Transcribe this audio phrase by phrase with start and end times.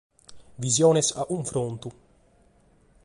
[0.63, 1.89] Visiones a cunfrontu.